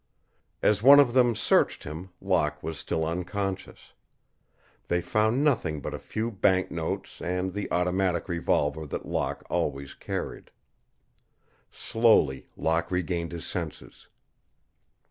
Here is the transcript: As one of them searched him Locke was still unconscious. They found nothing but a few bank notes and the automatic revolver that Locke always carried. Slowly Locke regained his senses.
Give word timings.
As 0.63 0.81
one 0.81 0.99
of 0.99 1.13
them 1.13 1.35
searched 1.35 1.83
him 1.83 2.09
Locke 2.19 2.63
was 2.63 2.79
still 2.79 3.05
unconscious. 3.05 3.93
They 4.87 4.99
found 4.99 5.43
nothing 5.43 5.79
but 5.79 5.93
a 5.93 5.99
few 5.99 6.31
bank 6.31 6.71
notes 6.71 7.21
and 7.21 7.53
the 7.53 7.71
automatic 7.71 8.27
revolver 8.27 8.87
that 8.87 9.05
Locke 9.05 9.43
always 9.47 9.93
carried. 9.93 10.49
Slowly 11.69 12.47
Locke 12.57 12.89
regained 12.89 13.31
his 13.31 13.45
senses. 13.45 14.07